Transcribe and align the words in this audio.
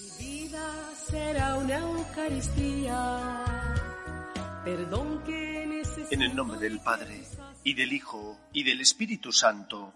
Mi 0.00 0.24
vida 0.24 0.94
será 0.94 1.56
una 1.56 1.78
Eucaristía. 1.78 3.44
Perdón 4.64 5.22
que. 5.24 5.50
En 6.10 6.22
el 6.22 6.34
nombre 6.34 6.58
del 6.58 6.80
Padre, 6.80 7.24
y 7.64 7.74
del 7.74 7.92
Hijo, 7.92 8.38
y 8.52 8.64
del 8.64 8.80
Espíritu 8.80 9.32
Santo, 9.32 9.92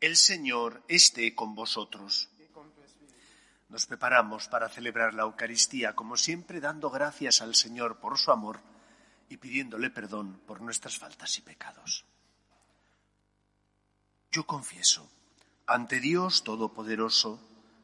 el 0.00 0.16
Señor 0.16 0.82
esté 0.88 1.34
con 1.34 1.54
vosotros. 1.54 2.30
Nos 3.68 3.86
preparamos 3.86 4.48
para 4.48 4.68
celebrar 4.68 5.14
la 5.14 5.22
Eucaristía, 5.22 5.94
como 5.94 6.16
siempre, 6.16 6.60
dando 6.60 6.90
gracias 6.90 7.40
al 7.42 7.54
Señor 7.54 7.98
por 7.98 8.18
su 8.18 8.30
amor 8.30 8.60
y 9.28 9.36
pidiéndole 9.36 9.90
perdón 9.90 10.40
por 10.46 10.60
nuestras 10.60 10.98
faltas 10.98 11.38
y 11.38 11.42
pecados. 11.42 12.04
Yo 14.30 14.46
confieso 14.46 15.08
ante 15.66 16.00
Dios 16.00 16.44
Todopoderoso 16.44 17.53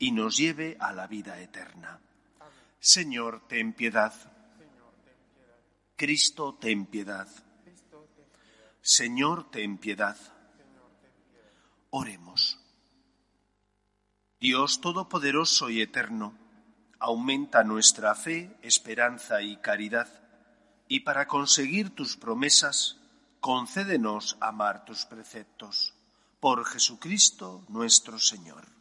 y 0.00 0.12
nos 0.12 0.38
lleve 0.38 0.76
a 0.80 0.92
la 0.92 1.06
vida 1.06 1.38
eterna. 1.40 2.00
Señor, 2.80 3.46
ten 3.46 3.74
piedad. 3.74 4.14
Cristo, 5.94 6.54
ten 6.54 6.86
piedad. 6.86 7.28
Señor, 8.80 9.50
ten 9.50 9.76
piedad. 9.76 10.16
Oremos. 11.90 12.58
Dios 14.40 14.80
Todopoderoso 14.80 15.68
y 15.68 15.82
Eterno, 15.82 16.34
aumenta 16.98 17.62
nuestra 17.62 18.14
fe, 18.14 18.56
esperanza 18.62 19.42
y 19.42 19.58
caridad, 19.58 20.08
y 20.88 21.00
para 21.00 21.28
conseguir 21.28 21.94
tus 21.94 22.16
promesas, 22.16 22.96
concédenos 23.40 24.38
amar 24.40 24.86
tus 24.86 25.04
preceptos. 25.04 25.92
Por 26.40 26.64
Jesucristo 26.64 27.66
nuestro 27.68 28.18
Señor. 28.18 28.79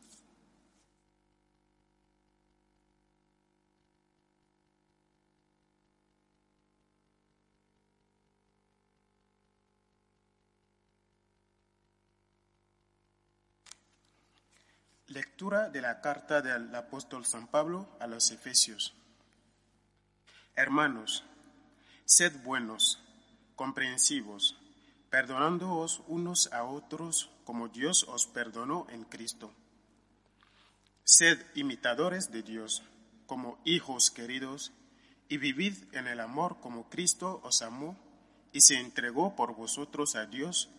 Lectura 15.10 15.70
de 15.70 15.82
la 15.82 16.02
carta 16.02 16.40
del 16.44 16.76
apóstol 16.76 17.26
San 17.26 17.48
Pablo 17.48 17.90
a 18.00 18.06
los 18.06 18.30
Efesios. 18.30 18.94
Hermanos, 20.56 21.24
sed 22.06 22.32
buenos, 22.44 23.00
comprensivos, 23.56 24.56
perdonándoos 25.10 26.04
unos 26.08 26.54
a 26.54 26.64
otros 26.64 27.32
como 27.44 27.70
Dios 27.70 28.04
os 28.08 28.28
perdonó 28.28 28.86
en 28.92 29.04
Cristo. 29.04 29.52
Sed 31.04 31.44
imitadores 31.56 32.32
de 32.32 32.44
Dios 32.44 32.84
como 33.26 33.58
hijos 33.66 34.12
queridos 34.12 34.74
y 35.28 35.38
vivid 35.38 35.74
en 35.92 36.06
el 36.06 36.20
amor 36.20 36.60
como 36.60 36.88
Cristo 36.88 37.42
os 37.44 37.64
amó 37.64 37.98
y 38.54 38.62
se 38.62 38.80
entregó 38.80 39.36
por 39.36 39.56
vosotros 39.56 40.16
a 40.16 40.28
Dios 40.28 40.70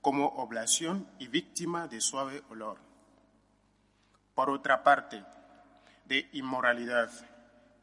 como 0.00 0.28
oblación 0.28 1.08
y 1.18 1.26
víctima 1.26 1.88
de 1.88 2.00
suave 2.00 2.44
olor 2.50 2.89
por 4.40 4.48
otra 4.48 4.82
parte, 4.82 5.22
de 6.06 6.26
inmoralidad, 6.32 7.10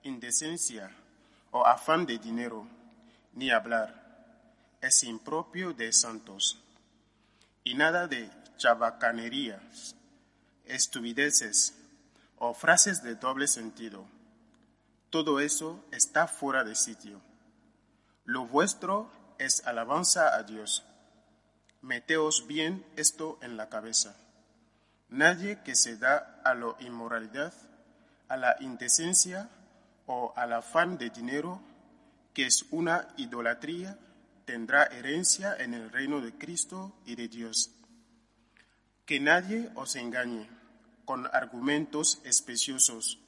indecencia 0.01 0.89
o 1.51 1.63
afán 1.67 2.07
de 2.07 2.17
dinero, 2.17 2.67
ni 3.33 3.51
hablar, 3.51 3.93
es 4.81 5.03
impropio 5.03 5.73
de 5.73 5.93
santos. 5.93 6.59
Y 7.63 7.75
nada 7.75 8.07
de 8.07 8.31
chabacanerías, 8.57 9.95
estupideces 10.65 11.75
o 12.39 12.55
frases 12.55 13.03
de 13.03 13.13
doble 13.13 13.45
sentido. 13.45 14.07
Todo 15.11 15.39
eso 15.39 15.85
está 15.91 16.25
fuera 16.25 16.63
de 16.63 16.73
sitio. 16.73 17.21
Lo 18.25 18.47
vuestro 18.47 19.11
es 19.37 19.63
alabanza 19.67 20.35
a 20.35 20.41
Dios. 20.41 20.83
Meteos 21.83 22.47
bien 22.47 22.83
esto 22.95 23.37
en 23.43 23.57
la 23.57 23.69
cabeza. 23.69 24.15
Nadie 25.09 25.61
que 25.63 25.75
se 25.75 25.97
da 25.97 26.41
a 26.43 26.53
la 26.53 26.75
inmoralidad, 26.79 27.53
a 28.27 28.35
la 28.35 28.57
indecencia 28.59 29.49
o 30.05 30.33
al 30.35 30.53
afán 30.53 30.97
de 30.97 31.09
dinero, 31.09 31.61
que 32.33 32.45
es 32.45 32.65
una 32.71 33.07
idolatría, 33.17 33.97
tendrá 34.45 34.83
herencia 34.85 35.55
en 35.57 35.73
el 35.73 35.89
reino 35.91 36.21
de 36.21 36.33
Cristo 36.33 36.93
y 37.05 37.15
de 37.15 37.27
Dios. 37.29 37.71
Que 39.05 39.19
nadie 39.19 39.69
os 39.75 39.95
engañe 39.95 40.49
con 41.05 41.25
argumentos 41.27 42.21
especiosos. 42.25 43.19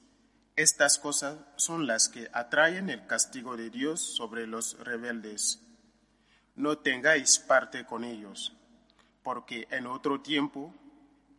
Estas 0.57 0.99
cosas 0.99 1.37
son 1.55 1.87
las 1.87 2.09
que 2.09 2.29
atraen 2.33 2.89
el 2.89 3.07
castigo 3.07 3.55
de 3.55 3.69
Dios 3.69 4.01
sobre 4.01 4.47
los 4.47 4.77
rebeldes. 4.79 5.61
No 6.55 6.79
tengáis 6.79 7.39
parte 7.39 7.85
con 7.85 8.03
ellos, 8.03 8.53
porque 9.23 9.65
en 9.71 9.87
otro 9.87 10.19
tiempo 10.19 10.73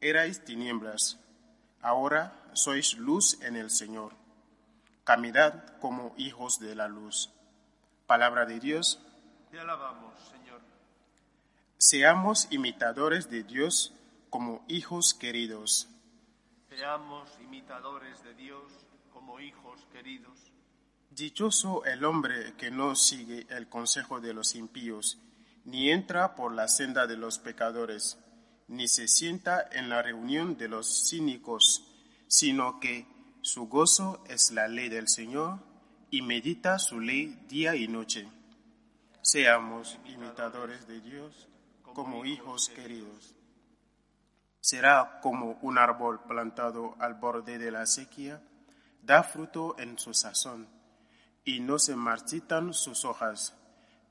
erais 0.00 0.44
tinieblas, 0.44 1.18
ahora 1.82 2.32
sois 2.54 2.96
luz 2.96 3.40
en 3.42 3.56
el 3.56 3.70
Señor. 3.70 4.12
Caminad 5.04 5.54
como 5.80 6.14
hijos 6.16 6.58
de 6.58 6.74
la 6.74 6.88
luz. 6.88 7.30
Palabra 8.06 8.46
de 8.46 8.60
Dios. 8.60 9.00
Te 9.50 9.60
alabamos, 9.60 10.14
Señor. 10.30 10.60
Seamos 11.78 12.48
imitadores 12.50 13.30
de 13.30 13.42
Dios 13.42 13.92
como 14.30 14.64
hijos 14.68 15.14
queridos. 15.14 15.88
Seamos 16.68 17.28
imitadores 17.40 18.22
de 18.22 18.34
Dios 18.34 18.62
como 19.12 19.40
hijos 19.40 19.80
queridos. 19.92 20.38
Dichoso 21.10 21.84
el 21.84 22.04
hombre 22.04 22.54
que 22.56 22.70
no 22.70 22.94
sigue 22.94 23.46
el 23.50 23.68
consejo 23.68 24.20
de 24.20 24.32
los 24.32 24.54
impíos, 24.54 25.18
ni 25.64 25.90
entra 25.90 26.36
por 26.36 26.54
la 26.54 26.68
senda 26.68 27.06
de 27.06 27.16
los 27.16 27.38
pecadores 27.38 28.16
ni 28.70 28.86
se 28.86 29.08
sienta 29.08 29.68
en 29.72 29.88
la 29.88 30.00
reunión 30.00 30.56
de 30.56 30.68
los 30.68 31.08
cínicos, 31.08 31.84
sino 32.28 32.78
que 32.78 33.04
su 33.42 33.66
gozo 33.66 34.22
es 34.28 34.52
la 34.52 34.68
ley 34.68 34.88
del 34.88 35.08
Señor 35.08 35.58
y 36.08 36.22
medita 36.22 36.78
su 36.78 37.00
ley 37.00 37.36
día 37.48 37.74
y 37.74 37.88
noche. 37.88 38.28
Seamos 39.22 39.98
imitadores 40.06 40.86
de 40.86 41.00
Dios 41.00 41.48
como 41.82 42.24
hijos 42.24 42.68
queridos. 42.68 43.34
Será 44.60 45.18
como 45.20 45.58
un 45.62 45.76
árbol 45.76 46.22
plantado 46.22 46.94
al 47.00 47.14
borde 47.14 47.58
de 47.58 47.72
la 47.72 47.86
sequía, 47.86 48.40
da 49.02 49.24
fruto 49.24 49.74
en 49.80 49.98
su 49.98 50.14
sazón, 50.14 50.68
y 51.44 51.58
no 51.58 51.80
se 51.80 51.96
marchitan 51.96 52.72
sus 52.72 53.04
hojas, 53.04 53.56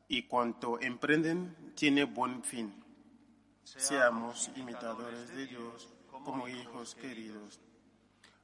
y 0.10 0.24
cuanto 0.24 0.82
emprenden 0.82 1.74
tiene 1.76 2.04
buen 2.04 2.44
fin 2.44 2.89
seamos 3.78 4.50
imitadores 4.56 5.34
de 5.36 5.48
Dios 5.48 5.90
como 6.24 6.48
hijos 6.48 6.96
queridos. 6.96 7.60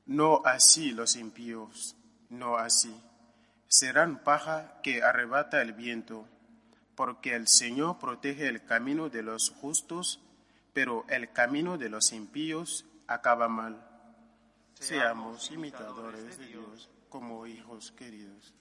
No 0.05 0.41
así 0.45 0.91
los 0.91 1.15
impíos, 1.15 1.95
no 2.29 2.57
así. 2.57 2.95
Serán 3.67 4.23
paja 4.23 4.79
que 4.83 5.03
arrebata 5.03 5.61
el 5.61 5.73
viento, 5.73 6.27
porque 6.95 7.35
el 7.35 7.47
Señor 7.47 7.97
protege 7.97 8.47
el 8.47 8.63
camino 8.63 9.09
de 9.09 9.23
los 9.23 9.49
justos, 9.49 10.21
pero 10.73 11.05
el 11.09 11.31
camino 11.31 11.77
de 11.77 11.89
los 11.89 12.11
impíos 12.11 12.85
acaba 13.07 13.47
mal. 13.47 13.83
Seamos 14.75 15.49
imitadores 15.51 16.37
de 16.37 16.45
Dios 16.47 16.89
como 17.09 17.47
hijos 17.47 17.91
queridos. 17.91 18.53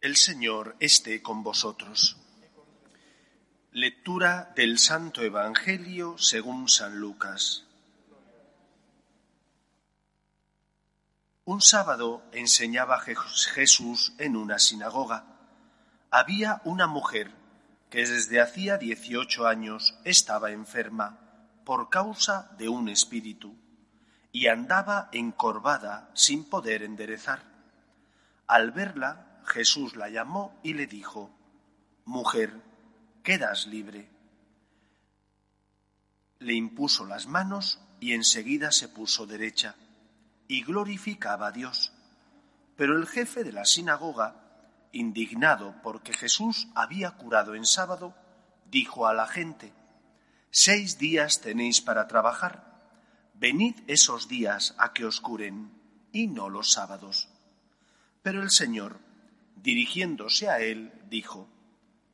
El 0.00 0.14
Señor 0.14 0.76
esté 0.78 1.22
con 1.22 1.42
vosotros. 1.42 2.16
Lectura 3.72 4.52
del 4.54 4.78
Santo 4.78 5.22
Evangelio 5.22 6.16
según 6.18 6.68
San 6.68 7.00
Lucas. 7.00 7.64
Un 11.44 11.60
sábado 11.60 12.22
enseñaba 12.30 13.00
Jesús 13.00 14.12
en 14.18 14.36
una 14.36 14.60
sinagoga. 14.60 15.24
Había 16.12 16.62
una 16.62 16.86
mujer 16.86 17.32
que 17.90 18.06
desde 18.06 18.40
hacía 18.40 18.78
dieciocho 18.78 19.48
años 19.48 19.98
estaba 20.04 20.52
enferma 20.52 21.18
por 21.64 21.90
causa 21.90 22.52
de 22.56 22.68
un 22.68 22.88
espíritu 22.88 23.56
y 24.30 24.46
andaba 24.46 25.08
encorvada 25.10 26.08
sin 26.14 26.44
poder 26.44 26.84
enderezar. 26.84 27.42
Al 28.46 28.70
verla, 28.70 29.27
Jesús 29.48 29.96
la 29.96 30.08
llamó 30.08 30.58
y 30.62 30.74
le 30.74 30.86
dijo, 30.86 31.30
Mujer, 32.04 32.62
quedas 33.22 33.66
libre. 33.66 34.08
Le 36.38 36.54
impuso 36.54 37.04
las 37.04 37.26
manos 37.26 37.80
y 38.00 38.12
enseguida 38.12 38.70
se 38.70 38.88
puso 38.88 39.26
derecha 39.26 39.74
y 40.46 40.62
glorificaba 40.62 41.48
a 41.48 41.52
Dios. 41.52 41.92
Pero 42.76 42.96
el 42.96 43.06
jefe 43.06 43.44
de 43.44 43.52
la 43.52 43.64
sinagoga, 43.64 44.88
indignado 44.92 45.74
porque 45.82 46.12
Jesús 46.12 46.68
había 46.74 47.10
curado 47.12 47.54
en 47.54 47.66
sábado, 47.66 48.14
dijo 48.70 49.06
a 49.06 49.14
la 49.14 49.26
gente, 49.26 49.72
Seis 50.50 50.98
días 50.98 51.40
tenéis 51.40 51.82
para 51.82 52.08
trabajar, 52.08 52.90
venid 53.34 53.74
esos 53.86 54.28
días 54.28 54.74
a 54.78 54.92
que 54.92 55.04
os 55.04 55.20
curen, 55.20 55.72
y 56.12 56.26
no 56.28 56.48
los 56.48 56.72
sábados. 56.72 57.28
Pero 58.22 58.42
el 58.42 58.50
Señor, 58.50 58.98
dirigiéndose 59.62 60.48
a 60.48 60.60
él, 60.60 60.92
dijo, 61.08 61.48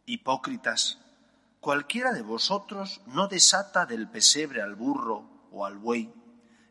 Hipócritas, 0.07 0.99
cualquiera 1.61 2.13
de 2.13 2.23
vosotros 2.23 3.01
no 3.07 3.29
desata 3.29 3.87
del 3.87 4.09
pesebre 4.09 4.63
al 4.63 4.75
burro 4.75 5.49
o 5.51 5.65
al 5.65 5.79
buey, 5.79 6.13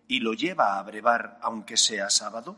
y 0.08 0.20
lo 0.20 0.34
lleva 0.34 0.78
a 0.78 0.84
brevar 0.84 1.40
aunque 1.42 1.78
sea 1.78 2.10
sábado? 2.10 2.58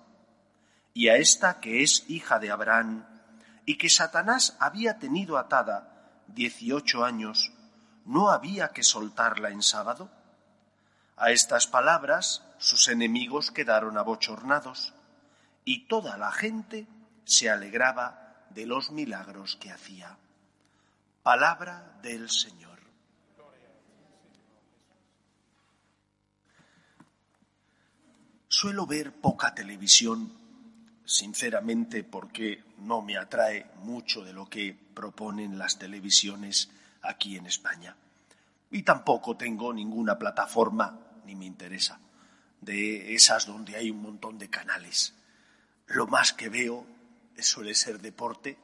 Y 0.94 1.10
a 1.10 1.18
esta 1.18 1.60
que 1.60 1.84
es 1.84 2.10
hija 2.10 2.40
de 2.40 2.52
Abraham 2.52 3.06
y 3.66 3.78
que 3.78 3.90
Satanás 3.90 4.56
había 4.60 5.00
tenido 5.00 5.38
atada 5.38 6.24
dieciocho 6.28 7.06
años, 7.06 7.52
¿no 8.06 8.30
había 8.30 8.70
que 8.70 8.84
soltarla 8.84 9.50
en 9.50 9.62
sábado? 9.62 10.10
A 11.18 11.32
estas 11.32 11.68
palabras 11.68 12.44
sus 12.58 12.88
enemigos 12.88 13.52
quedaron 13.52 13.98
abochornados 13.98 14.94
y 15.64 15.88
toda 15.88 16.18
la 16.18 16.32
gente 16.32 16.88
se 17.26 17.50
alegraba 17.50 18.48
de 18.52 18.66
los 18.66 18.92
milagros 18.92 19.58
que 19.58 19.72
hacía. 19.72 20.18
Palabra 21.24 21.98
del 22.02 22.30
Señor. 22.30 22.80
Suelo 28.48 28.86
ver 28.86 29.12
poca 29.12 29.54
televisión, 29.54 30.32
sinceramente 31.04 32.04
porque 32.04 32.64
no 32.78 33.02
me 33.02 33.18
atrae 33.18 33.70
mucho 33.84 34.24
de 34.24 34.32
lo 34.32 34.50
que 34.50 34.74
proponen 34.94 35.58
las 35.58 35.78
televisiones 35.78 36.70
aquí 37.02 37.36
en 37.36 37.48
España. 37.48 37.98
Y 38.72 38.84
tampoco 38.84 39.36
tengo 39.36 39.74
ninguna 39.74 40.18
plataforma, 40.18 40.98
ni 41.26 41.36
me 41.36 41.46
interesa, 41.46 42.00
de 42.62 43.14
esas 43.14 43.46
donde 43.46 43.76
hay 43.76 43.92
un 43.92 44.02
montón 44.02 44.38
de 44.38 44.50
canales. 44.50 45.14
Lo 45.88 46.08
más 46.08 46.32
que 46.32 46.50
veo 46.50 46.95
suele 47.44 47.76
ser 47.76 48.02
deporte, 48.02 48.58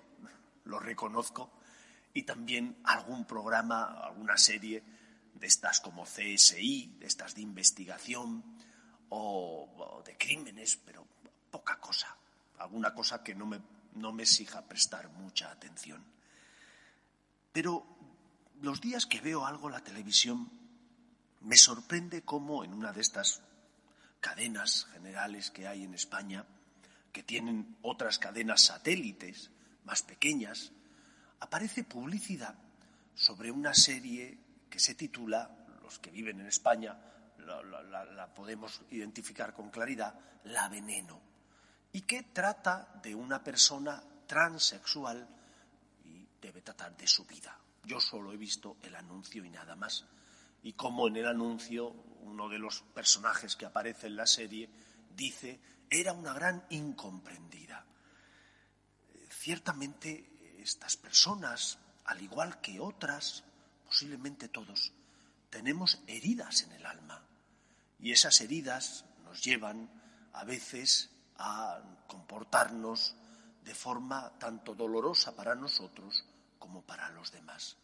lo 0.66 0.80
reconozco, 0.80 1.52
y 2.14 2.24
también 2.24 2.78
algún 2.84 3.26
programa, 3.26 3.84
alguna 4.04 4.38
serie 4.38 4.84
de 5.34 5.48
estas 5.48 5.80
como 5.80 6.04
CSI, 6.04 6.98
de 7.00 7.08
estas 7.08 7.36
de 7.36 7.42
investigación, 7.42 8.44
o, 9.10 10.02
de 10.06 10.18
crímenes, 10.18 10.78
pero 10.78 11.06
poca 11.50 11.80
cosa, 11.80 12.16
alguna 12.60 12.94
cosa 12.94 13.24
que 13.24 13.36
no 13.36 13.46
me, 13.46 13.60
no 13.96 14.14
me 14.14 14.24
exija 14.24 14.62
prestar 14.62 15.10
mucha 15.10 15.52
atención. 15.52 16.04
Pero 17.52 17.86
los 18.62 18.80
días 18.80 19.06
que 19.06 19.20
veo 19.20 19.46
algo 19.46 19.68
en 19.68 19.74
la 19.74 19.84
televisión, 19.84 20.50
me 21.42 21.58
sorprende 21.58 22.22
cómo 22.24 22.64
en 22.64 22.74
una 22.74 22.94
de 22.94 23.02
estas 23.02 23.42
cadenas 24.20 24.86
generales 24.94 25.52
que 25.52 25.68
hay 25.68 25.84
en 25.84 25.94
España, 25.94 26.46
que 27.12 27.24
tienen 27.24 27.78
otras 27.82 28.20
cadenas 28.20 28.64
satélites 28.64 29.52
más 29.86 30.04
pequeñas, 30.04 30.72
aparece 31.40 31.84
publicidad 31.84 32.56
sobre 33.16 33.52
una 33.52 33.74
serie 33.74 34.38
que 34.70 34.80
se 34.80 34.96
titula, 34.96 35.50
los 35.84 36.00
que 36.00 36.12
viven 36.12 36.40
en 36.40 36.48
España 36.48 36.98
la, 37.46 38.28
podemos 38.34 38.82
identificar 38.92 39.54
con 39.54 39.70
claridad, 39.70 40.14
la 40.46 40.70
veneno, 40.70 41.20
y 41.94 42.02
que 42.02 42.24
trata 42.24 43.00
de 43.04 43.14
una 43.14 43.44
persona 43.44 44.02
transexual 44.26 45.28
y 46.06 46.26
debe 46.42 46.62
tratar 46.62 46.96
de 46.96 47.08
su 47.08 47.26
vida. 47.26 47.58
Yo 47.84 48.00
solo 48.00 48.32
he 48.32 48.38
visto 48.38 48.78
el 48.84 48.96
anuncio 48.96 49.44
y 49.44 49.50
nada 49.50 49.76
más. 49.76 50.06
Y 50.64 50.74
como 50.74 51.08
en 51.08 51.18
el 51.18 51.28
anuncio 51.28 51.90
uno 52.22 52.48
de 52.48 52.60
los 52.60 52.82
personajes 52.82 53.56
que 53.56 53.66
aparece 53.66 54.08
en 54.08 54.16
la 54.16 54.28
serie 54.28 54.70
dice, 55.16 55.60
era 55.92 56.14
una 56.14 56.34
gran 56.34 56.66
incomprendida. 56.70 57.86
Ciertamente 59.30 60.56
estas 60.60 60.96
personas, 60.96 61.78
al 62.06 62.22
igual 62.22 62.62
que 62.62 62.80
otras, 62.80 63.44
posiblemente 63.86 64.48
todos, 64.48 64.94
tenemos 65.50 66.02
heridas 66.08 66.64
en 66.64 66.72
el 66.72 66.86
alma 66.86 67.22
y 68.00 68.14
esas 68.14 68.40
heridas 68.40 69.06
nos 69.26 69.44
llevan 69.44 69.90
a 70.34 70.46
veces 70.46 71.10
a 71.38 71.82
comportarnos 72.08 73.16
de 73.64 73.76
forma 73.76 74.32
tanto 74.40 74.74
dolorosa 74.74 75.36
para 75.36 75.56
nosotros 75.56 76.26
como 76.58 76.84
para 76.84 77.10
los 77.10 77.32
demás. 77.34 77.76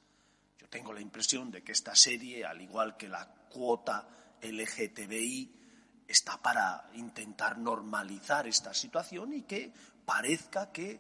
Yo 0.59 0.69
tengo 0.69 0.93
la 0.93 1.01
impresión 1.01 1.51
de 1.51 1.61
que 1.61 1.73
esta 1.73 1.93
serie, 1.93 2.45
al 2.45 2.61
igual 2.61 2.95
que 2.95 3.09
la 3.09 3.27
cuota 3.49 4.07
LGTBI, 4.41 5.57
está 6.07 6.37
para 6.37 6.89
intentar 6.93 7.57
normalizar 7.57 8.47
esta 8.47 8.73
situación 8.73 9.33
y 9.33 9.41
que 9.43 9.73
parezca 10.05 10.71
que 10.71 10.99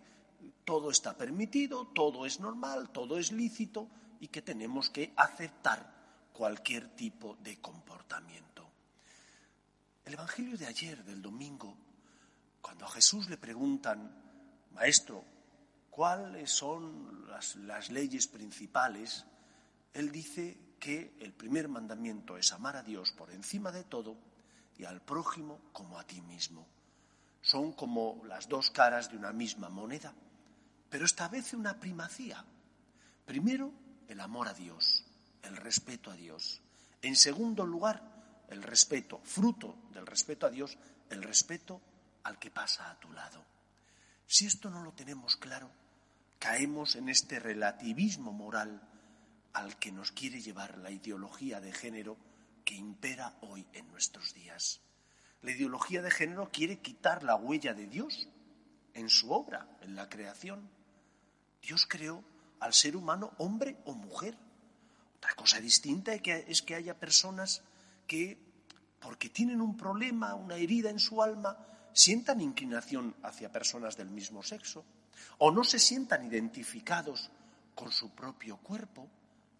todo 0.65 0.91
está 0.91 1.17
permitido, 1.17 1.87
todo 1.87 2.25
es 2.25 2.39
normal, 2.39 2.89
todo 2.89 3.17
es 3.17 3.31
lícito 3.31 3.87
y 4.19 4.27
que 4.27 4.41
tenemos 4.41 4.89
que 4.89 5.13
aceptar 5.15 6.29
cualquier 6.33 6.89
tipo 6.89 7.37
de 7.41 7.57
comportamiento. 7.61 8.69
El 10.05 10.13
Evangelio 10.13 10.57
de 10.57 10.67
ayer, 10.67 11.03
del 11.03 11.21
domingo, 11.21 11.75
cuando 12.61 12.85
a 12.85 12.89
Jesús 12.89 13.29
le 13.29 13.37
preguntan, 13.37 14.11
Maestro, 14.71 15.23
¿cuáles 15.89 16.51
son 16.51 17.27
las, 17.27 17.55
las 17.55 17.89
leyes 17.89 18.27
principales? 18.27 19.25
Él 19.93 20.11
dice 20.11 20.57
que 20.79 21.15
el 21.19 21.33
primer 21.33 21.67
mandamiento 21.69 22.37
es 22.37 22.51
amar 22.51 22.75
a 22.75 22.83
Dios 22.83 23.11
por 23.13 23.31
encima 23.31 23.71
de 23.71 23.83
todo 23.83 24.17
y 24.77 24.85
al 24.85 25.01
prójimo 25.01 25.59
como 25.73 25.97
a 25.99 26.05
ti 26.05 26.21
mismo. 26.21 26.67
Son 27.41 27.73
como 27.73 28.21
las 28.25 28.47
dos 28.47 28.71
caras 28.71 29.09
de 29.09 29.17
una 29.17 29.31
misma 29.31 29.69
moneda, 29.69 30.13
pero 30.89 31.05
establece 31.05 31.55
una 31.55 31.79
primacía. 31.79 32.43
Primero, 33.25 33.71
el 34.07 34.19
amor 34.19 34.47
a 34.47 34.53
Dios, 34.53 35.05
el 35.43 35.55
respeto 35.57 36.11
a 36.11 36.15
Dios. 36.15 36.61
En 37.01 37.15
segundo 37.15 37.65
lugar, 37.65 38.01
el 38.49 38.63
respeto, 38.63 39.19
fruto 39.23 39.75
del 39.93 40.05
respeto 40.05 40.45
a 40.45 40.49
Dios, 40.49 40.77
el 41.09 41.23
respeto 41.23 41.81
al 42.23 42.39
que 42.39 42.51
pasa 42.51 42.89
a 42.89 42.99
tu 42.99 43.11
lado. 43.11 43.43
Si 44.25 44.45
esto 44.45 44.69
no 44.69 44.83
lo 44.83 44.93
tenemos 44.93 45.37
claro, 45.37 45.69
caemos 46.39 46.95
en 46.95 47.09
este 47.09 47.39
relativismo 47.39 48.31
moral 48.31 48.81
al 49.53 49.77
que 49.77 49.91
nos 49.91 50.11
quiere 50.11 50.41
llevar 50.41 50.77
la 50.77 50.91
ideología 50.91 51.59
de 51.61 51.71
género 51.71 52.17
que 52.67 52.75
impera 52.75 53.33
hoy 53.39 53.65
en 53.71 53.87
nuestros 53.87 54.33
días. 54.33 54.81
La 55.41 55.51
ideología 55.51 56.01
de 56.01 56.11
género 56.11 56.49
quiere 56.51 56.79
quitar 56.79 57.23
la 57.23 57.37
huella 57.37 57.73
de 57.73 57.87
Dios 57.87 58.27
en 58.93 59.09
su 59.09 59.31
obra, 59.31 59.77
en 59.79 59.95
la 59.95 60.09
creación. 60.09 60.69
Dios 61.61 61.87
creó 61.87 62.25
al 62.59 62.73
ser 62.73 62.97
humano 62.97 63.31
hombre 63.37 63.77
o 63.85 63.93
mujer. 63.93 64.37
Otra 65.15 65.33
cosa 65.35 65.61
distinta 65.61 66.13
es 66.13 66.61
que 66.61 66.75
haya 66.75 66.99
personas 66.99 67.61
que, 68.05 68.37
porque 68.99 69.29
tienen 69.29 69.61
un 69.61 69.77
problema, 69.77 70.35
una 70.35 70.57
herida 70.57 70.89
en 70.89 70.99
su 70.99 71.23
alma, 71.23 71.57
sientan 71.93 72.41
inclinación 72.41 73.15
hacia 73.23 73.49
personas 73.49 73.95
del 73.95 74.09
mismo 74.09 74.43
sexo 74.43 74.83
o 75.37 75.51
no 75.51 75.63
se 75.63 75.79
sientan 75.79 76.25
identificados 76.25 77.31
con 77.75 77.93
su 77.93 78.13
propio 78.13 78.57
cuerpo. 78.57 79.09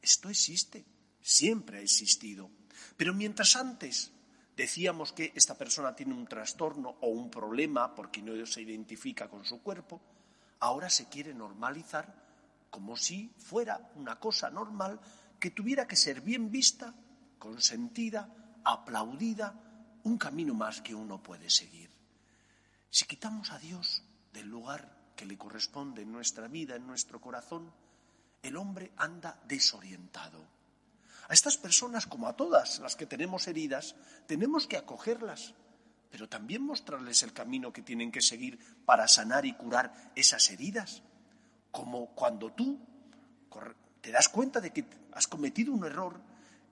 Esto 0.01 0.27
existe, 0.29 0.83
siempre 1.21 1.77
ha 1.77 1.81
existido. 1.81 2.51
Pero 2.95 3.13
mientras 3.13 3.55
antes 3.55 4.11
decíamos 4.55 5.13
que 5.13 5.31
esta 5.35 5.55
persona 5.55 5.95
tiene 5.95 6.13
un 6.13 6.27
trastorno 6.27 6.97
o 7.01 7.07
un 7.07 7.29
problema 7.29 7.93
porque 7.93 8.21
no 8.21 8.45
se 8.45 8.61
identifica 8.61 9.29
con 9.29 9.45
su 9.45 9.61
cuerpo, 9.61 10.01
ahora 10.59 10.89
se 10.89 11.07
quiere 11.07 11.33
normalizar 11.33 12.25
como 12.69 12.97
si 12.97 13.31
fuera 13.37 13.91
una 13.95 14.19
cosa 14.19 14.49
normal 14.49 14.99
que 15.39 15.51
tuviera 15.51 15.87
que 15.87 15.95
ser 15.95 16.21
bien 16.21 16.51
vista 16.51 16.93
consentida, 17.37 18.59
aplaudida, 18.63 19.53
un 20.03 20.17
camino 20.17 20.53
más 20.53 20.81
que 20.81 20.95
uno 20.95 21.21
puede 21.21 21.49
seguir. 21.49 21.91
Si 22.89 23.05
quitamos 23.05 23.51
a 23.51 23.59
Dios 23.59 24.03
del 24.33 24.47
lugar 24.47 25.11
que 25.15 25.25
le 25.25 25.37
corresponde 25.37 26.01
en 26.01 26.11
nuestra 26.11 26.47
vida, 26.47 26.75
en 26.75 26.87
nuestro 26.87 27.19
corazón, 27.19 27.71
el 28.41 28.55
hombre 28.55 28.91
anda 28.97 29.39
desorientado. 29.47 30.56
A 31.27 31.33
estas 31.33 31.57
personas, 31.57 32.07
como 32.07 32.27
a 32.27 32.35
todas 32.35 32.79
las 32.79 32.95
que 32.95 33.05
tenemos 33.05 33.47
heridas, 33.47 33.95
tenemos 34.27 34.65
que 34.65 34.77
acogerlas, 34.77 35.53
pero 36.09 36.29
también 36.29 36.61
mostrarles 36.63 37.23
el 37.23 37.33
camino 37.33 37.73
que 37.73 37.81
tienen 37.81 38.11
que 38.11 38.21
seguir 38.21 38.57
para 38.85 39.07
sanar 39.07 39.45
y 39.45 39.53
curar 39.53 40.11
esas 40.15 40.49
heridas. 40.49 41.03
Como 41.71 42.07
cuando 42.15 42.53
tú 42.53 42.79
te 44.01 44.11
das 44.11 44.29
cuenta 44.29 44.61
de 44.61 44.71
que 44.71 44.85
has 45.11 45.27
cometido 45.27 45.73
un 45.73 45.85
error, 45.85 46.19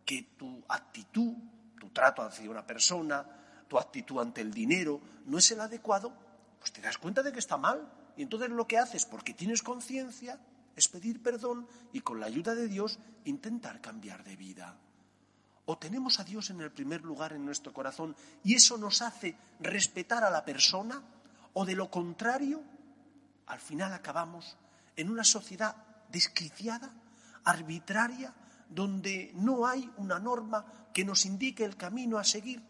que 0.05 0.24
tu 0.38 0.63
actitud, 0.69 1.33
tu 1.77 1.89
trato 1.89 2.21
hacia 2.21 2.50
una 2.50 2.65
persona, 2.65 3.25
tu 3.67 3.77
actitud 3.77 4.21
ante 4.21 4.41
el 4.41 4.53
dinero 4.53 5.01
no 5.25 5.38
es 5.38 5.51
el 5.51 5.59
adecuado, 5.59 6.13
pues 6.59 6.71
te 6.71 6.81
das 6.81 6.97
cuenta 6.97 7.24
de 7.24 7.33
que 7.33 7.39
está 7.39 7.57
mal. 7.57 7.91
Y 8.15 8.21
entonces 8.21 8.50
lo 8.50 8.67
que 8.67 8.77
haces, 8.77 9.05
porque 9.05 9.33
tienes 9.33 9.62
conciencia, 9.62 10.39
es 10.75 10.88
pedir 10.88 11.22
perdón 11.24 11.67
y 11.94 12.01
con 12.01 12.20
la 12.20 12.25
ayuda 12.25 12.53
de 12.53 12.67
Dios 12.67 13.00
intentar 13.24 13.82
cambiar 13.82 14.24
de 14.24 14.36
vida. 14.36 14.77
O 15.65 15.77
tenemos 15.77 16.20
a 16.20 16.24
Dios 16.24 16.50
en 16.50 16.62
el 16.62 16.72
primer 16.72 17.01
lugar 17.01 17.34
en 17.34 17.46
nuestro 17.46 17.74
corazón 17.74 18.15
y 18.44 18.55
eso 18.55 18.77
nos 18.77 19.01
hace 19.01 19.36
respetar 19.60 20.24
a 20.24 20.29
la 20.29 20.46
persona, 20.46 21.01
o 21.53 21.65
de 21.65 21.75
lo 21.75 21.89
contrario, 21.89 22.62
al 23.48 23.60
final 23.60 23.94
acabamos 23.94 24.58
en 24.96 25.10
una 25.10 25.24
sociedad 25.24 25.75
desquiciada, 26.12 26.91
arbitraria, 27.46 28.34
donde 28.70 29.32
no 29.36 29.65
hay 29.65 29.89
una 29.98 30.20
norma 30.20 30.65
que 30.94 31.05
nos 31.05 31.25
indique 31.25 31.63
el 31.63 31.77
camino 31.77 32.17
a 32.17 32.24
seguir 32.24 32.62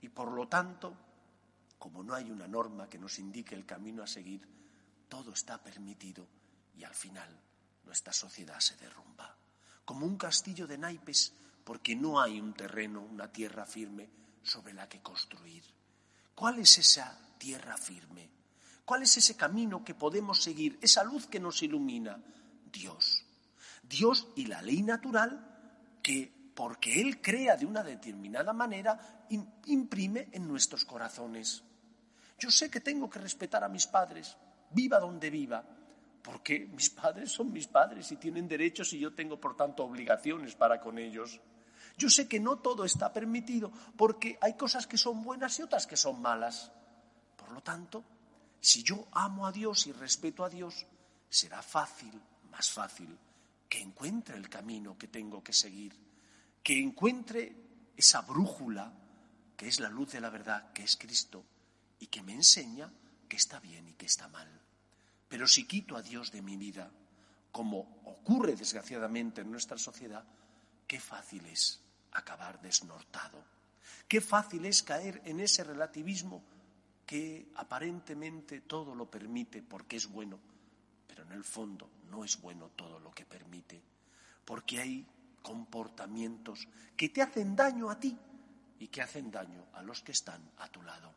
y 0.00 0.08
por 0.08 0.32
lo 0.32 0.48
tanto, 0.48 0.94
como 1.78 2.02
no 2.02 2.14
hay 2.14 2.30
una 2.30 2.48
norma 2.48 2.88
que 2.88 2.98
nos 2.98 3.18
indique 3.18 3.54
el 3.54 3.66
camino 3.66 4.02
a 4.02 4.06
seguir, 4.06 4.48
todo 5.08 5.32
está 5.32 5.58
permitido 5.58 6.26
y 6.76 6.84
al 6.84 6.94
final 6.94 7.28
nuestra 7.84 8.12
sociedad 8.12 8.58
se 8.60 8.76
derrumba. 8.76 9.36
Como 9.84 10.06
un 10.06 10.16
castillo 10.16 10.66
de 10.66 10.78
naipes 10.78 11.32
porque 11.64 11.94
no 11.94 12.20
hay 12.20 12.40
un 12.40 12.54
terreno, 12.54 13.02
una 13.02 13.30
tierra 13.30 13.66
firme 13.66 14.08
sobre 14.42 14.72
la 14.72 14.88
que 14.88 15.00
construir. 15.00 15.64
¿Cuál 16.34 16.58
es 16.58 16.78
esa 16.78 17.18
tierra 17.38 17.76
firme? 17.76 18.30
¿Cuál 18.84 19.02
es 19.02 19.16
ese 19.16 19.36
camino 19.36 19.84
que 19.84 19.94
podemos 19.94 20.42
seguir, 20.42 20.78
esa 20.82 21.04
luz 21.04 21.26
que 21.26 21.40
nos 21.40 21.62
ilumina? 21.62 22.20
Dios. 22.72 23.24
Dios 23.82 24.28
y 24.36 24.46
la 24.46 24.62
ley 24.62 24.82
natural 24.82 25.98
que, 26.02 26.32
porque 26.54 27.00
Él 27.00 27.20
crea 27.20 27.56
de 27.56 27.66
una 27.66 27.82
determinada 27.82 28.52
manera, 28.52 29.26
imprime 29.66 30.28
en 30.32 30.48
nuestros 30.48 30.84
corazones. 30.84 31.62
Yo 32.38 32.50
sé 32.50 32.70
que 32.70 32.80
tengo 32.80 33.08
que 33.08 33.20
respetar 33.20 33.62
a 33.62 33.68
mis 33.68 33.86
padres, 33.86 34.36
viva 34.70 34.98
donde 34.98 35.30
viva, 35.30 35.64
porque 36.22 36.60
mis 36.60 36.90
padres 36.90 37.32
son 37.32 37.52
mis 37.52 37.66
padres 37.66 38.10
y 38.12 38.16
tienen 38.16 38.48
derechos 38.48 38.92
y 38.92 38.98
yo 38.98 39.12
tengo, 39.12 39.40
por 39.40 39.56
tanto, 39.56 39.84
obligaciones 39.84 40.54
para 40.54 40.80
con 40.80 40.98
ellos. 40.98 41.40
Yo 41.98 42.08
sé 42.08 42.28
que 42.28 42.40
no 42.40 42.58
todo 42.58 42.84
está 42.84 43.12
permitido 43.12 43.72
porque 43.96 44.38
hay 44.40 44.54
cosas 44.54 44.86
que 44.86 44.96
son 44.96 45.22
buenas 45.22 45.58
y 45.58 45.62
otras 45.62 45.86
que 45.86 45.96
son 45.96 46.22
malas. 46.22 46.70
Por 47.36 47.50
lo 47.50 47.60
tanto, 47.62 48.04
si 48.60 48.82
yo 48.82 49.08
amo 49.12 49.46
a 49.46 49.52
Dios 49.52 49.86
y 49.88 49.92
respeto 49.92 50.44
a 50.44 50.48
Dios, 50.48 50.86
será 51.28 51.60
fácil, 51.62 52.20
más 52.50 52.70
fácil, 52.70 53.18
que 53.68 53.80
encuentre 53.80 54.36
el 54.36 54.48
camino 54.48 54.96
que 54.96 55.08
tengo 55.08 55.42
que 55.42 55.52
seguir, 55.52 55.94
que 56.62 56.78
encuentre 56.78 57.56
esa 57.96 58.20
brújula 58.22 58.92
que 59.56 59.68
es 59.68 59.80
la 59.80 59.88
luz 59.88 60.12
de 60.12 60.20
la 60.20 60.30
verdad, 60.30 60.72
que 60.72 60.82
es 60.82 60.96
Cristo, 60.96 61.44
y 61.98 62.06
que 62.06 62.22
me 62.22 62.32
enseña 62.32 62.92
que 63.28 63.36
está 63.36 63.60
bien 63.60 63.88
y 63.88 63.94
que 63.94 64.06
está 64.06 64.28
mal. 64.28 64.61
Pero 65.32 65.48
si 65.48 65.64
quito 65.64 65.96
a 65.96 66.02
Dios 66.02 66.30
de 66.30 66.42
mi 66.42 66.58
vida, 66.58 66.90
como 67.50 68.02
ocurre 68.04 68.54
desgraciadamente 68.54 69.40
en 69.40 69.50
nuestra 69.50 69.78
sociedad, 69.78 70.22
qué 70.86 71.00
fácil 71.00 71.46
es 71.46 71.80
acabar 72.10 72.60
desnortado. 72.60 73.42
Qué 74.06 74.20
fácil 74.20 74.66
es 74.66 74.82
caer 74.82 75.22
en 75.24 75.40
ese 75.40 75.64
relativismo 75.64 76.44
que 77.06 77.48
aparentemente 77.56 78.60
todo 78.60 78.94
lo 78.94 79.10
permite 79.10 79.62
porque 79.62 79.96
es 79.96 80.06
bueno, 80.06 80.38
pero 81.06 81.22
en 81.22 81.32
el 81.32 81.44
fondo 81.44 81.88
no 82.10 82.24
es 82.24 82.38
bueno 82.38 82.68
todo 82.76 83.00
lo 83.00 83.10
que 83.10 83.24
permite, 83.24 83.80
porque 84.44 84.80
hay 84.80 85.06
comportamientos 85.40 86.68
que 86.94 87.08
te 87.08 87.22
hacen 87.22 87.56
daño 87.56 87.88
a 87.88 87.98
ti 87.98 88.14
y 88.80 88.88
que 88.88 89.00
hacen 89.00 89.30
daño 89.30 89.64
a 89.72 89.82
los 89.82 90.02
que 90.02 90.12
están 90.12 90.42
a 90.58 90.68
tu 90.68 90.82
lado. 90.82 91.10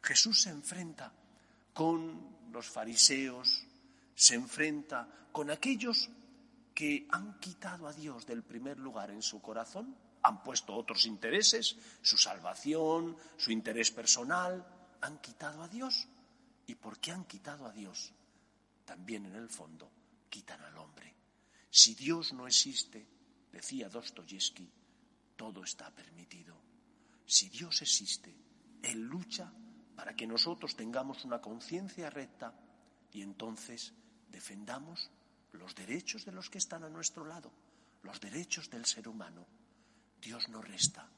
Jesús 0.00 0.40
se 0.40 0.48
enfrenta 0.48 1.12
con 1.76 2.48
los 2.52 2.70
fariseos, 2.70 3.66
se 4.14 4.34
enfrenta 4.34 5.28
con 5.30 5.50
aquellos 5.50 6.08
que 6.74 7.06
han 7.10 7.38
quitado 7.38 7.86
a 7.86 7.92
Dios 7.92 8.24
del 8.24 8.42
primer 8.42 8.78
lugar 8.78 9.10
en 9.10 9.20
su 9.20 9.42
corazón, 9.42 9.94
han 10.22 10.42
puesto 10.42 10.74
otros 10.74 11.04
intereses, 11.04 11.76
su 12.00 12.16
salvación, 12.16 13.18
su 13.36 13.50
interés 13.50 13.90
personal, 13.90 14.66
han 15.02 15.18
quitado 15.18 15.62
a 15.62 15.68
Dios. 15.68 16.08
¿Y 16.66 16.76
por 16.76 16.98
qué 16.98 17.12
han 17.12 17.26
quitado 17.26 17.66
a 17.66 17.72
Dios? 17.72 18.10
También 18.86 19.26
en 19.26 19.34
el 19.34 19.50
fondo 19.50 19.90
quitan 20.30 20.62
al 20.62 20.78
hombre. 20.78 21.14
Si 21.68 21.94
Dios 21.94 22.32
no 22.32 22.46
existe, 22.46 23.06
decía 23.52 23.90
Dostoyevsky, 23.90 24.66
todo 25.36 25.62
está 25.62 25.94
permitido. 25.94 26.56
Si 27.26 27.50
Dios 27.50 27.82
existe, 27.82 28.34
Él 28.82 29.02
lucha 29.02 29.52
para 29.96 30.14
que 30.14 30.26
nosotros 30.26 30.76
tengamos 30.76 31.24
una 31.24 31.40
conciencia 31.40 32.10
recta 32.10 32.52
y 33.12 33.22
entonces 33.22 33.94
defendamos 34.30 35.10
los 35.52 35.74
derechos 35.74 36.24
de 36.24 36.32
los 36.32 36.50
que 36.50 36.58
están 36.58 36.84
a 36.84 36.90
nuestro 36.90 37.24
lado, 37.24 37.50
los 38.02 38.20
derechos 38.20 38.68
del 38.70 38.84
ser 38.84 39.08
humano. 39.08 39.46
Dios 40.20 40.48
no 40.50 40.60
resta, 40.60 41.08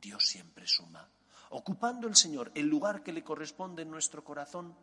Dios 0.00 0.24
siempre 0.26 0.66
suma. 0.66 1.08
Ocupando 1.50 2.06
el 2.06 2.14
Señor 2.14 2.52
el 2.54 2.66
lugar 2.66 3.02
que 3.02 3.12
le 3.12 3.24
corresponde 3.24 3.82
en 3.82 3.90
nuestro 3.90 4.22
corazón, 4.22 4.76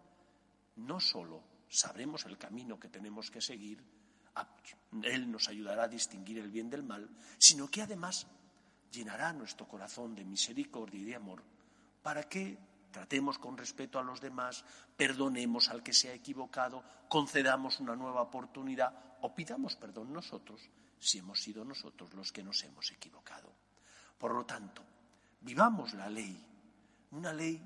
no 0.77 0.99
solo 0.99 1.43
sabremos 1.69 2.25
el 2.25 2.37
camino 2.37 2.79
que 2.79 2.89
tenemos 2.89 3.29
que 3.29 3.41
seguir, 3.41 3.83
Él 5.03 5.31
nos 5.31 5.47
ayudará 5.47 5.83
a 5.83 5.87
distinguir 5.87 6.39
el 6.39 6.49
bien 6.49 6.69
del 6.69 6.83
mal, 6.83 7.09
sino 7.37 7.69
que 7.69 7.81
además 7.83 8.27
llenará 8.91 9.31
nuestro 9.33 9.67
corazón 9.67 10.15
de 10.15 10.25
misericordia 10.25 10.99
y 10.99 11.05
de 11.05 11.15
amor 11.15 11.43
para 12.01 12.23
que 12.23 12.57
tratemos 12.91 13.37
con 13.37 13.57
respeto 13.57 13.99
a 13.99 14.03
los 14.03 14.21
demás, 14.21 14.63
perdonemos 14.95 15.69
al 15.69 15.83
que 15.83 15.93
se 15.93 16.09
ha 16.09 16.13
equivocado, 16.13 16.83
concedamos 17.09 17.79
una 17.79 17.95
nueva 17.95 18.21
oportunidad 18.21 19.17
o 19.21 19.33
pidamos 19.33 19.75
perdón 19.75 20.13
nosotros 20.13 20.61
si 20.99 21.19
hemos 21.19 21.41
sido 21.41 21.63
nosotros 21.63 22.13
los 22.13 22.31
que 22.31 22.43
nos 22.43 22.63
hemos 22.63 22.91
equivocado. 22.91 23.53
Por 24.17 24.33
lo 24.33 24.45
tanto, 24.45 24.83
vivamos 25.41 25.93
la 25.93 26.09
ley, 26.09 26.43
una 27.11 27.33
ley 27.33 27.61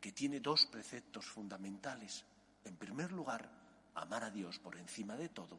que 0.00 0.12
tiene 0.12 0.40
dos 0.40 0.66
preceptos 0.66 1.26
fundamentales. 1.26 2.24
En 2.64 2.76
primer 2.76 3.12
lugar, 3.12 3.50
amar 3.94 4.24
a 4.24 4.30
Dios 4.30 4.58
por 4.58 4.76
encima 4.76 5.16
de 5.16 5.28
todo. 5.28 5.58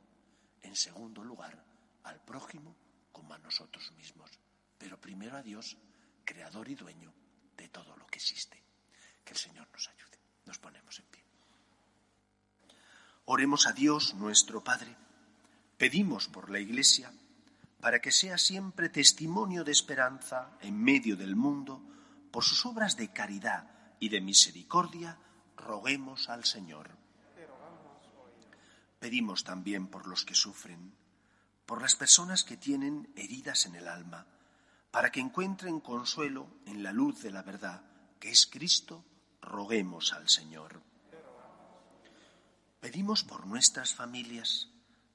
En 0.62 0.76
segundo 0.76 1.24
lugar, 1.24 1.64
al 2.04 2.22
prójimo 2.22 2.76
como 3.12 3.34
a 3.34 3.38
nosotros 3.40 3.92
mismos. 3.98 4.32
Pero 4.78 5.00
primero 5.00 5.38
a 5.38 5.44
Dios, 5.44 5.78
creador 6.24 6.70
y 6.70 6.76
dueño 6.76 7.14
de 7.58 7.68
todo 7.68 7.96
lo 7.98 8.08
que 8.08 8.18
existe. 8.18 8.59
Que 9.30 9.36
el 9.36 9.40
Señor 9.42 9.68
nos 9.72 9.88
ayude. 9.88 10.18
Nos 10.48 10.58
ponemos 10.58 10.98
en 10.98 11.06
pie. 11.06 11.24
Oremos 13.26 13.68
a 13.68 13.74
Dios, 13.74 14.16
nuestro 14.16 14.64
Padre. 14.64 14.96
Pedimos 15.78 16.28
por 16.28 16.50
la 16.50 16.58
Iglesia 16.58 17.14
para 17.80 18.02
que 18.02 18.12
sea 18.12 18.40
siempre 18.40 18.90
testimonio 18.90 19.64
de 19.64 19.72
esperanza 19.72 20.58
en 20.62 20.82
medio 20.82 21.16
del 21.16 21.36
mundo 21.36 21.80
por 22.32 22.44
sus 22.44 22.66
obras 22.66 22.98
de 22.98 23.14
caridad 23.14 23.70
y 24.00 24.10
de 24.10 24.20
misericordia, 24.20 25.20
roguemos 25.58 26.28
al 26.28 26.44
Señor. 26.46 26.90
Pedimos 29.00 29.44
también 29.44 29.90
por 29.90 30.08
los 30.08 30.26
que 30.26 30.34
sufren, 30.34 30.92
por 31.68 31.84
las 31.84 31.96
personas 31.96 32.44
que 32.44 32.58
tienen 32.58 33.14
heridas 33.16 33.68
en 33.68 33.76
el 33.76 33.90
alma, 33.90 34.26
para 34.90 35.12
que 35.12 35.20
encuentren 35.20 35.82
consuelo 35.82 36.50
en 36.66 36.82
la 36.82 36.94
luz 36.94 37.22
de 37.22 37.30
la 37.30 37.44
verdad, 37.44 37.84
que 38.20 38.32
es 38.32 38.48
Cristo, 38.48 39.06
roguemos 39.42 40.14
al 40.14 40.30
Señor. 40.30 40.82
Pedimos 42.80 43.24
por 43.24 43.46
nuestras 43.46 43.94
familias, 43.94 44.70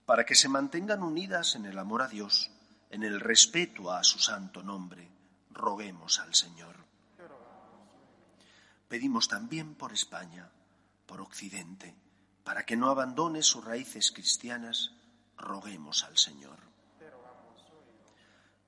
para 0.06 0.24
que 0.26 0.34
se 0.34 0.48
mantengan 0.48 1.02
unidas 1.02 1.54
en 1.54 1.64
el 1.64 1.78
amor 1.78 2.02
a 2.02 2.08
Dios, 2.08 2.50
en 2.90 3.02
el 3.02 3.20
respeto 3.20 3.90
a 3.90 4.04
su 4.04 4.18
santo 4.18 4.62
nombre, 4.62 5.08
roguemos 5.50 6.20
al 6.20 6.34
Señor. 6.34 6.76
Pedimos 8.88 9.28
también 9.28 9.74
por 9.74 9.92
España, 9.92 10.48
por 11.06 11.20
Occidente, 11.20 11.94
para 12.44 12.64
que 12.64 12.76
no 12.76 12.90
abandone 12.90 13.42
sus 13.42 13.64
raíces 13.64 14.12
cristianas, 14.12 14.92
roguemos 15.38 16.04
al 16.04 16.18
Señor. 16.18 16.58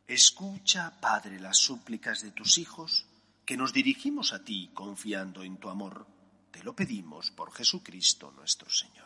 Escucha, 0.06 0.98
Padre, 1.00 1.40
las 1.40 1.58
súplicas 1.58 2.22
de 2.22 2.30
tus 2.30 2.58
hijos, 2.58 3.06
que 3.46 3.56
nos 3.56 3.72
dirigimos 3.72 4.32
a 4.32 4.42
ti 4.42 4.70
confiando 4.74 5.44
en 5.44 5.56
tu 5.56 5.70
amor 5.70 6.06
Te 6.50 6.64
lo 6.64 6.74
pedimos 6.74 7.30
por 7.30 7.52
Jesucristo 7.52 8.32
nuestro 8.32 8.68
Señor. 8.68 9.05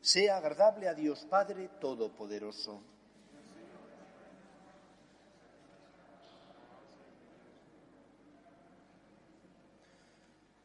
sea 0.00 0.36
agradable 0.36 0.88
a 0.88 0.94
Dios 0.94 1.26
Padre 1.28 1.68
Todopoderoso. 1.80 2.82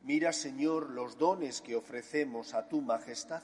Mira, 0.04 0.32
Señor, 0.34 0.92
los 0.92 1.18
dones 1.18 1.62
que 1.62 1.76
ofrecemos 1.76 2.54
a 2.54 2.68
tu 2.70 2.80
majestad, 2.80 3.42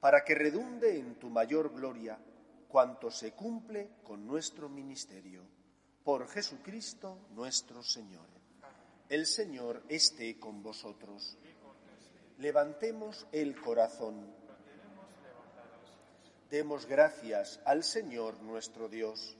para 0.00 0.22
que 0.22 0.34
redunde 0.34 0.98
en 0.98 1.14
tu 1.14 1.30
mayor 1.30 1.72
gloria 1.72 2.18
cuanto 2.68 3.10
se 3.10 3.32
cumple 3.32 3.88
con 4.04 4.26
nuestro 4.26 4.68
ministerio. 4.68 5.42
Por 6.04 6.28
Jesucristo 6.28 7.18
nuestro 7.30 7.82
Señor. 7.82 8.26
El 9.08 9.24
Señor 9.24 9.82
esté 9.88 10.38
con 10.38 10.62
vosotros. 10.62 11.38
Levantemos 12.36 13.26
el 13.32 13.58
corazón. 13.58 14.37
Demos 16.50 16.86
gracias 16.86 17.60
al 17.66 17.84
Señor 17.84 18.40
nuestro 18.40 18.88
Dios. 18.88 19.36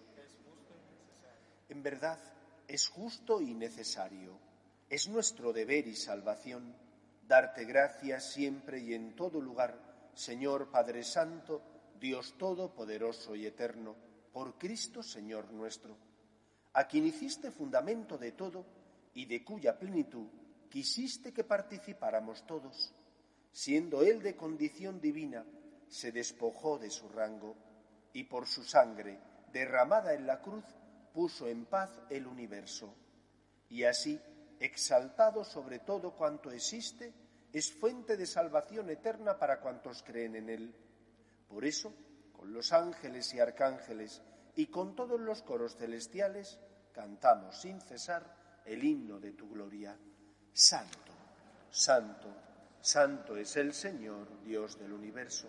En 1.71 1.83
verdad, 1.83 2.19
es 2.67 2.87
justo 2.89 3.41
y 3.41 3.55
necesario, 3.55 4.39
es 4.91 5.09
nuestro 5.09 5.55
deber 5.55 5.87
y 5.87 5.97
salvación 5.97 6.75
darte 7.27 7.65
gracias 7.65 8.31
siempre 8.33 8.81
y 8.81 8.93
en 8.93 9.17
todo 9.17 9.41
lugar, 9.41 9.79
Señor 10.13 10.71
Padre 10.71 11.03
Santo, 11.03 11.63
Dios 11.99 12.37
Todopoderoso 12.37 13.35
y 13.35 13.47
Eterno, 13.47 13.97
por 14.31 14.59
Cristo 14.59 15.03
Señor 15.03 15.51
nuestro, 15.51 15.97
a 16.75 16.87
quien 16.87 17.07
hiciste 17.07 17.51
fundamento 17.51 18.19
de 18.19 18.33
todo 18.33 18.67
y 19.15 19.25
de 19.25 19.43
cuya 19.43 19.79
plenitud 19.79 20.27
quisiste 20.69 21.33
que 21.33 21.45
participáramos 21.45 22.47
todos, 22.47 22.93
siendo 23.51 24.03
Él 24.03 24.23
de 24.23 24.37
condición 24.37 25.01
divina, 25.01 25.47
se 25.89 26.13
despojó 26.13 26.79
de 26.79 26.91
su 26.91 27.09
rango 27.09 27.57
y 28.13 28.25
por 28.25 28.47
su 28.47 28.65
sangre 28.65 29.19
derramada 29.53 30.15
en 30.15 30.27
la 30.27 30.41
cruz 30.41 30.65
puso 31.13 31.49
en 31.49 31.67
paz 31.67 31.91
el 32.11 32.27
universo. 32.27 32.95
Y 33.69 33.85
así, 33.85 34.21
exaltado 34.61 35.45
sobre 35.45 35.81
todo 35.81 36.13
cuanto 36.13 36.51
existe, 36.51 37.13
es 37.53 37.73
fuente 37.73 38.17
de 38.17 38.27
salvación 38.27 38.91
eterna 38.91 39.39
para 39.39 39.61
cuantos 39.61 40.03
creen 40.03 40.37
en 40.37 40.49
él. 40.49 40.75
Por 41.49 41.65
eso, 41.65 41.95
con 42.33 42.53
los 42.53 42.73
ángeles 42.73 43.33
y 43.35 43.41
arcángeles 43.41 44.23
y 44.55 44.67
con 44.67 44.95
todos 44.95 45.19
los 45.21 45.43
coros 45.43 45.77
celestiales, 45.77 46.59
cantamos 46.93 47.61
sin 47.61 47.81
cesar 47.81 48.63
el 48.65 48.85
himno 48.85 49.19
de 49.19 49.33
tu 49.33 49.49
gloria. 49.49 49.97
Santo, 50.53 51.13
santo, 51.71 52.29
santo 52.81 53.37
es 53.37 53.57
el 53.57 53.73
Señor, 53.73 54.43
Dios 54.43 54.79
del 54.79 54.93
universo. 54.93 55.49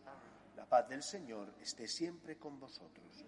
la 0.61 0.67
paz 0.67 0.87
del 0.87 1.01
Señor 1.01 1.55
esté 1.59 1.87
siempre 1.87 2.37
con 2.37 2.59
vosotros. 2.59 3.25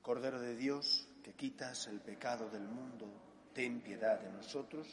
Cordero 0.00 0.38
de 0.38 0.54
Dios, 0.54 1.08
que 1.24 1.32
quitas 1.32 1.88
el 1.88 2.00
pecado 2.00 2.48
del 2.48 2.62
mundo, 2.62 3.08
ten 3.54 3.80
piedad 3.80 4.20
de 4.20 4.30
nosotros. 4.30 4.86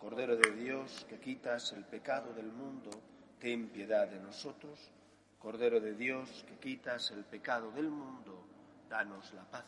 Cordero 0.00 0.36
de 0.36 0.50
Dios, 0.56 1.06
que 1.08 1.20
quitas 1.20 1.70
el 1.70 1.84
pecado 1.84 2.34
del 2.34 2.50
mundo, 2.50 2.90
ten 3.38 3.68
piedad 3.68 4.08
de 4.08 4.18
nosotros. 4.18 4.90
Cordero 5.38 5.78
de 5.78 5.94
Dios, 5.94 6.44
que 6.48 6.56
quitas 6.56 7.12
el 7.12 7.24
pecado 7.24 7.70
del 7.70 7.88
mundo, 7.88 8.44
danos 8.90 9.32
la 9.34 9.44
paz. 9.48 9.66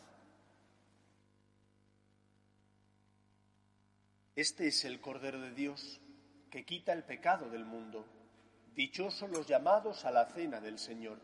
Este 4.34 4.66
es 4.66 4.84
el 4.84 5.00
Cordero 5.00 5.40
de 5.40 5.52
Dios 5.52 6.00
que 6.50 6.64
quita 6.64 6.92
el 6.92 7.04
pecado 7.04 7.48
del 7.50 7.64
mundo. 7.64 8.04
Dichosos 8.74 9.30
los 9.30 9.46
llamados 9.46 10.04
a 10.04 10.10
la 10.10 10.26
cena 10.26 10.60
del 10.60 10.80
Señor. 10.80 11.20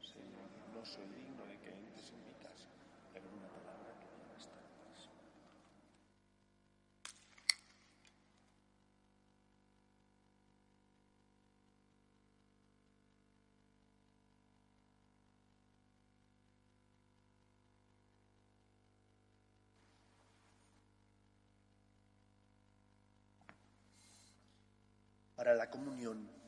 Señor, 0.00 0.46
no 0.72 0.86
soy 0.86 1.04
digno 1.06 1.44
de 1.46 1.58
que 1.58 1.70
entres 1.70 2.10
en 2.10 2.24
mi 2.24 2.32
casa, 2.34 2.68
pero 3.12 3.28
una 3.28 3.48
palabra 3.48 3.92
que 3.98 4.06
me 4.06 4.32
basta. 4.32 4.52
para 25.34 25.56
la 25.56 25.68
comunión, 25.68 26.41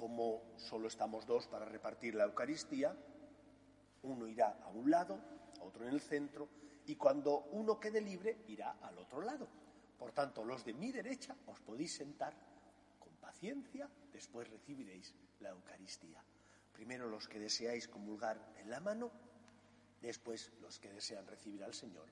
como 0.00 0.54
solo 0.56 0.88
estamos 0.88 1.26
dos 1.26 1.46
para 1.46 1.66
repartir 1.66 2.14
la 2.14 2.24
Eucaristía, 2.24 2.96
uno 4.02 4.26
irá 4.26 4.58
a 4.62 4.68
un 4.68 4.90
lado, 4.90 5.20
otro 5.60 5.86
en 5.86 5.92
el 5.92 6.00
centro, 6.00 6.48
y 6.86 6.96
cuando 6.96 7.40
uno 7.52 7.78
quede 7.78 8.00
libre 8.00 8.38
irá 8.48 8.78
al 8.80 8.96
otro 8.96 9.20
lado. 9.20 9.46
Por 9.98 10.12
tanto, 10.12 10.42
los 10.42 10.64
de 10.64 10.72
mi 10.72 10.90
derecha 10.90 11.36
os 11.46 11.60
podéis 11.60 11.94
sentar 11.94 12.32
con 12.98 13.12
paciencia, 13.16 13.90
después 14.10 14.48
recibiréis 14.48 15.14
la 15.40 15.50
Eucaristía. 15.50 16.24
Primero 16.72 17.06
los 17.06 17.28
que 17.28 17.38
deseáis 17.38 17.86
comulgar 17.86 18.54
en 18.56 18.70
la 18.70 18.80
mano, 18.80 19.10
después 20.00 20.50
los 20.62 20.78
que 20.78 20.90
desean 20.90 21.26
recibir 21.26 21.62
al 21.62 21.74
Señor 21.74 22.08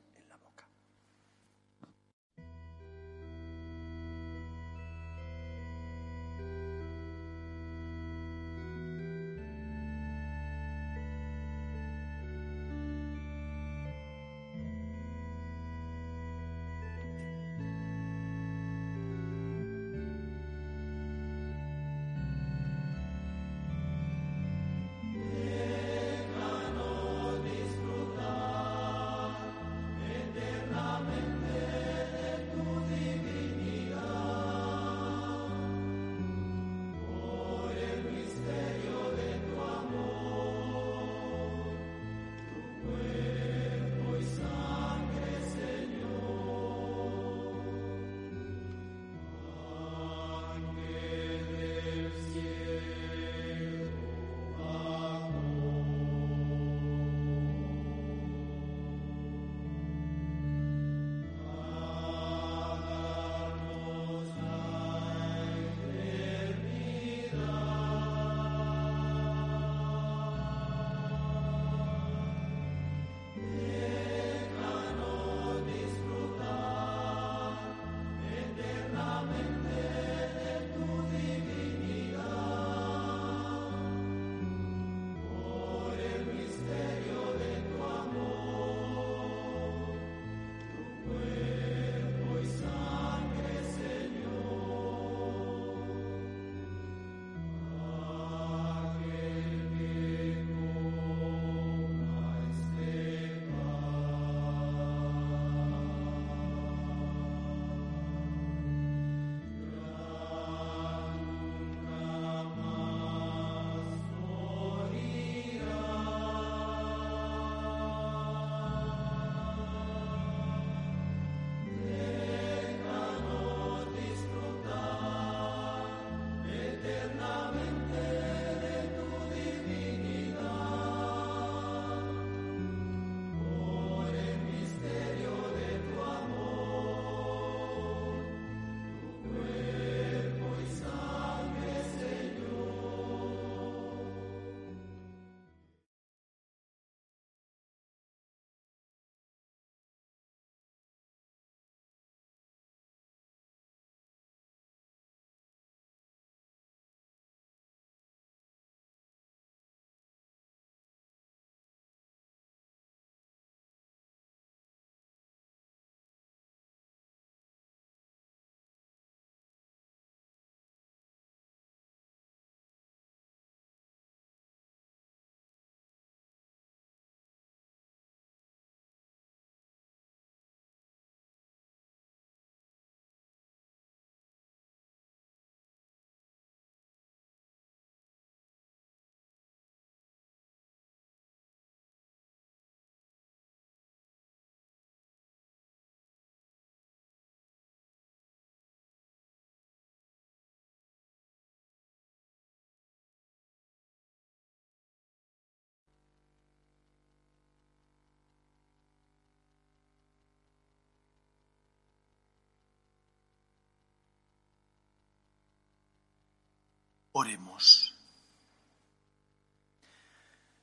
Oremos. 217.20 217.96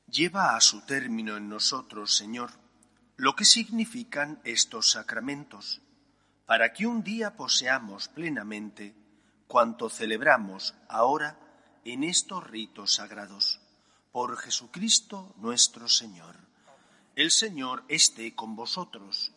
Lleva 0.07 0.55
a 0.55 0.61
su 0.61 0.85
término 0.85 1.35
en 1.35 1.49
nosotros, 1.49 2.15
Señor, 2.15 2.49
lo 3.17 3.35
que 3.35 3.43
significan 3.43 4.39
estos 4.45 4.91
sacramentos, 4.91 5.81
para 6.45 6.71
que 6.71 6.87
un 6.87 7.03
día 7.03 7.35
poseamos 7.35 8.07
plenamente 8.07 8.95
cuanto 9.49 9.89
celebramos 9.89 10.75
ahora 10.87 11.37
en 11.83 12.05
estos 12.05 12.41
ritos 12.47 12.93
sagrados. 12.93 13.59
Por 14.13 14.37
Jesucristo 14.37 15.35
nuestro 15.35 15.89
Señor. 15.89 16.37
El 17.17 17.31
Señor 17.31 17.83
esté 17.89 18.33
con 18.33 18.55
vosotros. 18.55 19.33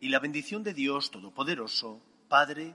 Y 0.00 0.08
la 0.08 0.18
bendición 0.18 0.62
de 0.62 0.72
Dios 0.72 1.10
Todopoderoso, 1.10 2.00
Padre, 2.30 2.74